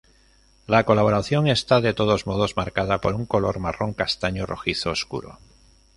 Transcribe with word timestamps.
La 0.65 0.83
coloración 0.83 1.45
está 1.47 1.79
de 1.79 1.93
todos 1.93 2.25
modos 2.25 2.57
marcada 2.57 3.01
por 3.01 3.13
un 3.13 3.27
color 3.27 3.59
marrón 3.59 3.93
castaño 3.93 4.47
rojizo 4.47 4.89
oscuro. 4.89 5.37